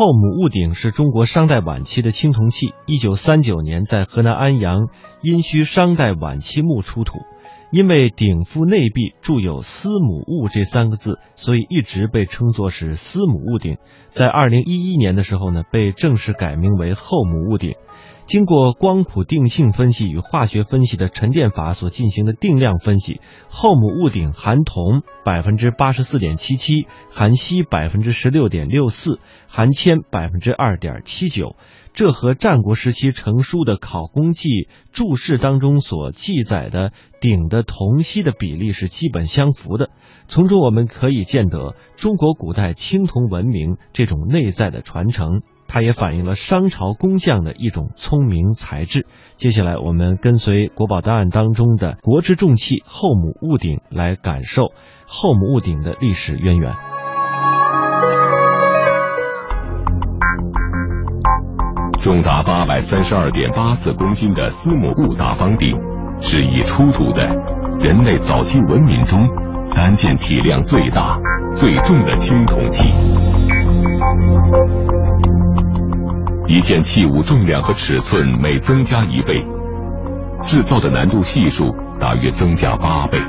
[0.00, 4.88] 后母戊鼎是中国商代晚期的青铜器，一九三九年在河南安阳
[5.20, 7.18] 殷墟商代晚期墓出土。
[7.70, 13.76] 因为鼎腹内壁铸有“司母戊”这三个字，所以一直被称作是司母戊鼎。
[14.08, 17.74] 在二零一一年的时候呢，被正式改名为后母戊鼎。
[18.30, 29.18] 经过光谱定性分析与化学分析的沉淀法所进行的定量分析，后母戊鼎含铜百分之八十四点七七，含锡百分之十六点六四，
[29.48, 31.56] 含铅百分之二点七九。
[31.92, 39.90] 这和战国时期成书的考工记注释当中所记载的鼎的铜锡的比例是基本相符的。
[40.28, 45.42] 从中我们可以见得中国古代青铜文明这种内在的传承。
[45.72, 49.06] 它也反映了商朝工匠的一种聪明才智。
[49.36, 54.72] 接下来，我们跟随国宝档案当中的国之重器后母戊鼎，来感受
[55.06, 56.74] 后母戊鼎的历史渊源。
[62.00, 65.76] 重达八百三十二点八四公斤的司母戊大方鼎，
[66.20, 67.28] 是已出土的
[67.78, 69.20] 人类早期文明中
[69.72, 71.16] 单件体量最大、
[71.52, 73.59] 最重的青铜器。
[76.50, 79.40] 一件器物重量和尺寸每增加一倍，
[80.42, 81.62] 制造的难度系数
[82.00, 83.20] 大约增加八倍，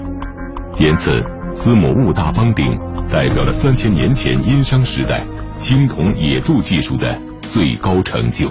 [0.80, 1.22] 因此
[1.54, 2.76] 司母戊大方鼎
[3.12, 5.22] 代表了三千年前殷商时代
[5.60, 8.50] 青铜冶铸技术的最高成就。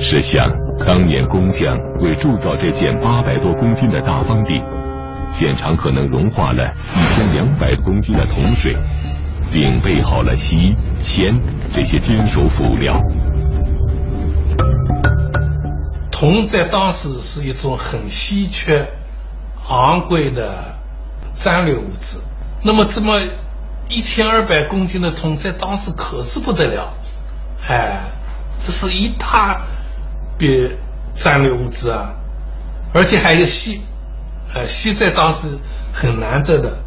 [0.00, 0.50] 试想，
[0.84, 4.60] 当年工匠为铸造这件八百多公斤的大方鼎，
[5.28, 8.74] 现场可能融化了一千两百公斤的铜水。
[9.52, 11.38] 并备好了锡、铅
[11.74, 12.98] 这些金属辅料。
[16.10, 18.86] 铜在当时是一种很稀缺、
[19.68, 20.74] 昂贵的
[21.34, 22.20] 战略物资。
[22.64, 23.20] 那么，这么
[23.88, 26.94] 一千二百公斤的铜在当时可是不得了，
[27.68, 28.00] 哎，
[28.64, 29.60] 这是一大
[30.38, 30.70] 笔
[31.12, 32.14] 战略物资啊！
[32.94, 33.82] 而且还有锡，
[34.54, 35.58] 呃，锡在当时
[35.92, 36.78] 很难得的。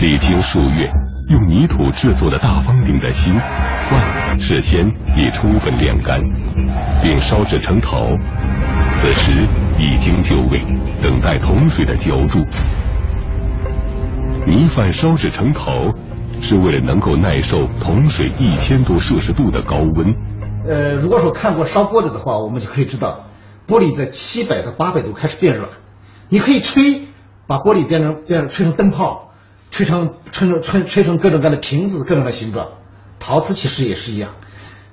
[0.00, 0.88] 历经数月，
[1.28, 3.32] 用泥土制作的大方鼎的锡、
[3.88, 4.86] 罐、事先
[5.16, 6.20] 已充分晾干，
[7.02, 7.98] 并烧制成陶。
[8.92, 9.32] 此时
[9.76, 10.60] 已经就位，
[11.02, 12.38] 等待铜水的浇筑。
[14.46, 15.92] 泥饭烧制成陶，
[16.40, 20.14] 是为了能够耐受铜水一千多摄氏度的高温。
[20.64, 23.24] 呃，如果说看过烧玻璃的话，我们就可以知道，
[23.66, 25.68] 玻璃在七百到八百度开始变软。
[26.28, 27.08] 你可以吹，
[27.48, 29.24] 把玻璃变成变成吹成灯泡。
[29.70, 32.68] 吹成吹成吹吹成各种各样的瓶子，各种的形状。
[33.18, 34.30] 陶瓷其实也是一样，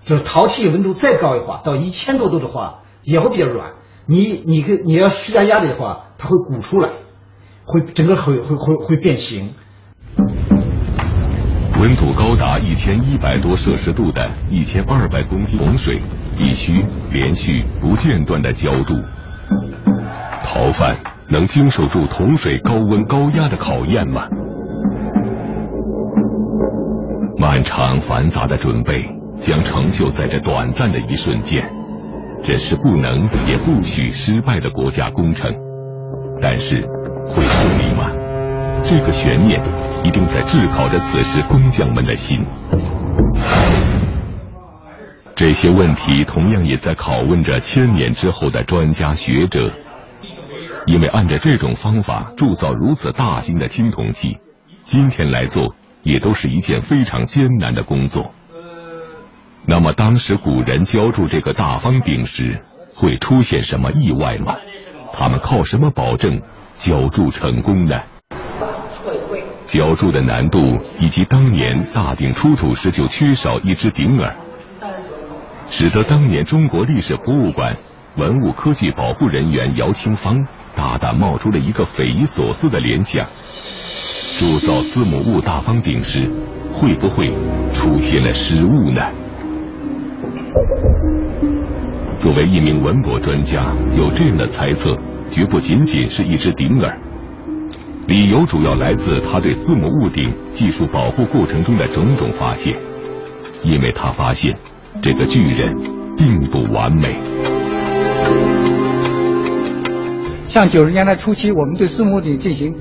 [0.03, 3.73] 就是陶器温度再高的话，到一千多度的话，也会比较软。
[4.07, 6.89] 你你个你要施加压力的话，它会鼓出来，
[7.65, 9.53] 会整个会会会会变形。
[11.79, 15.99] 温度高达一千一百多摄氏度的一千二百公斤铜水，
[16.37, 18.95] 必须连续不间断的浇筑。
[20.43, 20.95] 陶范
[21.29, 24.27] 能经受住铜水高温高压的考验吗？
[27.37, 29.03] 漫长繁杂的准备
[29.39, 31.67] 将成就在这短暂的一瞬间，
[32.41, 35.53] 这是不能也不许失败的国家工程。
[36.41, 36.81] 但是
[37.27, 38.09] 会顺利吗？
[38.83, 39.61] 这个悬念
[40.03, 42.45] 一定在炙烤着此时工匠们的心。
[45.35, 49.69] 这些问题同样也在拷问着千年之后的专家学者，
[50.85, 54.37] 因为按照这种方法铸造如此大型的青铜器，
[54.85, 55.75] 今天来做。
[56.05, 58.31] 也都是一件非常艰难的工作。
[59.65, 64.55] 那么，当时古人浇筑这个大方鼎时，会出现什么意外吗？
[65.11, 66.41] 他们靠什么保证
[66.77, 67.99] 浇筑成功呢？
[69.65, 70.59] 浇筑的难度
[70.99, 74.35] 以及当年大鼎出土时就缺少一只鼎耳，
[75.69, 77.75] 使得当年中国历史博物馆
[78.15, 83.25] 文物科技保护人员姚清芳大胆冒出了一个匪夷所思的联想。
[84.37, 86.29] 铸造司母戊大方鼎时，
[86.73, 87.31] 会不会
[87.73, 89.01] 出现了失误呢？
[92.15, 94.93] 作为一名文博专家，有这样的猜测，
[95.31, 96.99] 绝不仅仅是一只鼎耳。
[98.07, 102.75] 理由主要来自他对司母戊鼎技术保护过程中的种种发现，
[103.63, 104.53] 因为他发现
[105.01, 105.73] 这个巨人
[106.17, 107.15] 并不完美。
[110.45, 112.75] 像九十年代初期，我们对司母鼎进行。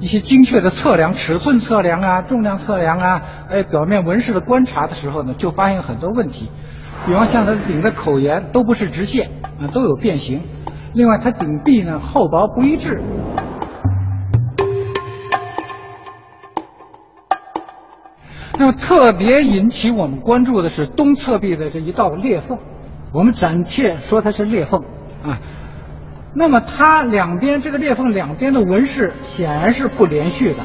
[0.00, 6.50] 一些精确的测量、尺寸测量啊、重量测量啊，哎，表面纹饰的观察的时候呢，就发现很多问题。
[7.06, 9.30] 比方像它顶的口沿都不是直线
[9.60, 10.42] 啊，都有变形。
[10.94, 13.00] 另外，它顶壁呢厚薄不一致。
[18.60, 22.58] 那么特别引起我们关注的是东侧壁的这一道裂缝，
[23.12, 24.82] 我们暂且说它是裂缝
[25.22, 25.38] 啊。
[26.34, 30.58] 那么它两边这个裂缝两边的纹饰显然是不连续的，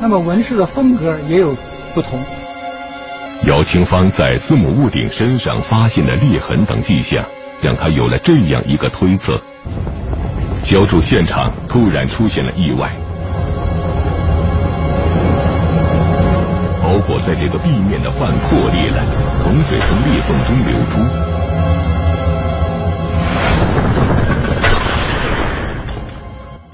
[0.00, 1.56] 那么纹饰的风格也有
[1.94, 2.20] 不同。
[3.46, 7.24] 姚清芳在司母屋顶身上发现的裂痕等迹象，
[7.62, 9.40] 让他有了这样一个推测：
[10.62, 12.90] 浇筑现场突然出现了意外，
[16.82, 19.04] 包裹在这个壁面的范破裂了，
[19.44, 21.00] 铜水从裂缝中流出。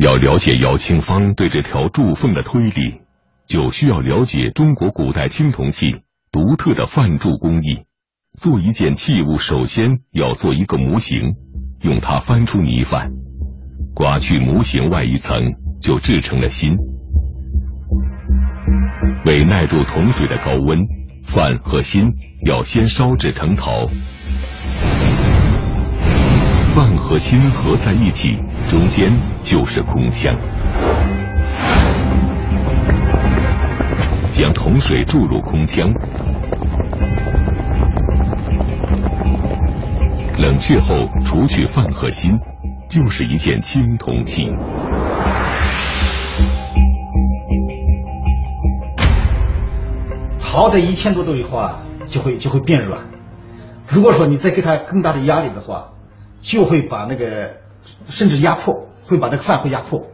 [0.02, 3.02] 要了解姚庆芳对这条铸缝的推理，
[3.46, 6.00] 就需要了解中国古代青铜器
[6.32, 7.84] 独特的范铸工艺。
[8.36, 11.34] 做一件器物，首先要做一个模型，
[11.82, 13.12] 用它翻出泥范，
[13.94, 15.40] 刮去模型外一层，
[15.80, 16.76] 就制成了芯。
[19.24, 20.80] 为耐住铜水的高温，
[21.22, 22.10] 范和芯
[22.44, 23.86] 要先烧制成陶。
[26.74, 28.36] 范和芯合在一起，
[28.70, 29.12] 中间
[29.42, 30.34] 就是空腔。
[34.32, 35.92] 将铜水注入空腔，
[40.38, 42.30] 冷却后除去范和芯，
[42.88, 44.46] 就是一件青铜器。
[50.40, 53.00] 陶在一千多度以后啊，就会就会变软。
[53.86, 55.90] 如果说你再给它更大的压力的话，
[56.40, 57.61] 就会把那个
[58.08, 60.08] 甚至压迫，会把这个饭会压迫，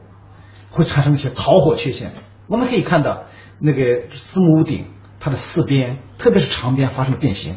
[0.71, 2.13] 会产生一些逃火缺陷。
[2.47, 3.25] 我们可以看到
[3.59, 4.87] 那个司母屋顶，
[5.21, 7.57] 它的四边，特别是长边发生了变形，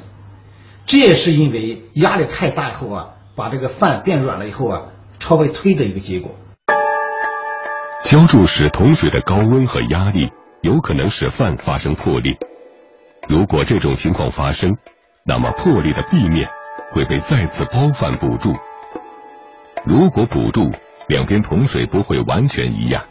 [0.85, 4.81] 这也是因为压力太大以后啊，把这个饭变软了以后啊，
[5.19, 6.31] 朝外推的一个结果。
[8.03, 10.29] 浇筑时铜水的高温和压力
[10.61, 12.37] 有可能使饭发生破裂。
[13.27, 14.77] 如果这种情况发生，
[15.25, 16.49] 那么破裂的壁面。
[16.93, 18.53] 会被再次包饭补住。
[19.83, 20.71] 如果补住，
[21.07, 23.03] 两边铜水不会完全一样。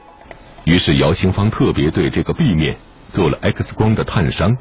[0.65, 2.77] 于是姚兴芳特别对这个壁面
[3.09, 4.57] 做了 X 光的探伤，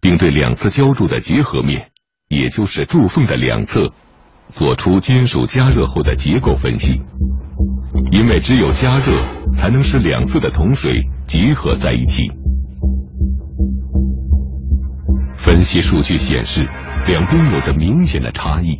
[0.00, 1.90] 并对两侧浇筑的结合面，
[2.28, 3.92] 也就是柱缝的两侧，
[4.48, 7.00] 做出金属加热后的结构分析。
[8.10, 10.92] 因为只有加热，才能使两侧的铜水
[11.28, 12.24] 结合在一起。
[15.36, 16.68] 分析数据显示，
[17.06, 18.78] 两边有着明显的差异，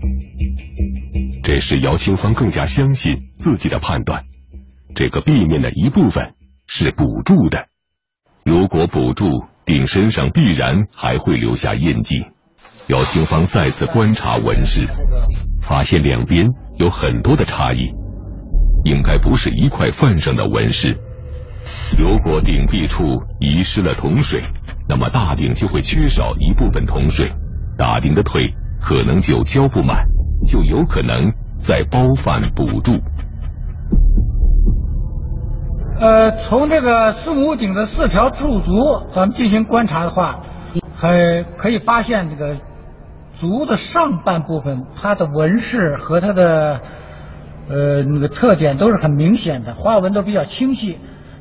[1.43, 4.25] 这使姚清芳更加相信自己的判断。
[4.95, 6.35] 这个壁面的一部分
[6.67, 7.67] 是补助的，
[8.45, 9.27] 如果补助
[9.67, 12.25] 顶身上必然还会留下印记。
[12.89, 14.87] 姚清芳再次观察纹饰，
[15.61, 16.49] 发现两边
[16.79, 17.93] 有很多的差异，
[18.85, 20.97] 应该不是一块范上的纹饰。
[21.99, 23.05] 如果顶壁处
[23.39, 24.41] 遗失了铜水。
[24.87, 27.33] 那么大鼎就会缺少一部分铜水，
[27.77, 30.07] 大鼎的腿可能就浇不满，
[30.47, 32.93] 就有可能再包饭补助。
[35.99, 40.41] 呃，从这个四母顶的四条柱足，咱们进行观察的话，
[40.95, 42.57] 还可以发现这个
[43.33, 46.81] 足的上半部分，它的纹饰和它的
[47.69, 50.99] 呃那个特点都是很明显的，花纹都比较清晰，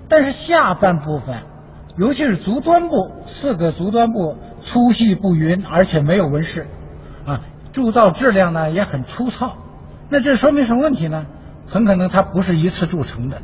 [0.08, 1.44] 但是下半部分。
[1.98, 6.66] 尤其是足端部，四个足端部粗细不匀，而且没有纹饰，
[7.26, 7.42] 啊，
[7.72, 9.58] 铸造质量呢也很粗糙。
[10.10, 11.26] 那这说明什么问题呢？
[11.68, 13.42] 很可能它不是一次铸成的。